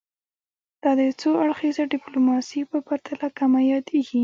[0.83, 4.19] دا د څو اړخیزه ډیپلوماسي په پرتله کمه یادیږي